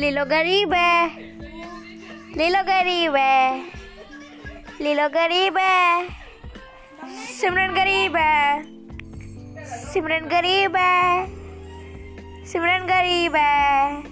लीलो 0.00 0.24
गरीब 0.24 0.72
है। 0.72 1.08
लीलो 2.36 2.62
गरीब 2.62 3.16
है। 3.16 3.64
लीलो 4.80 5.08
गरीब 5.08 5.58
है। 5.58 6.08
सिमरन 7.26 7.74
गरीब 7.74 8.16
है। 8.16 8.62
सिमरन 9.92 10.24
गरीब 10.24 10.76
है। 10.76 11.26
सिमरन 12.46 12.86
गरीब 12.86 13.36
है। 13.36 14.02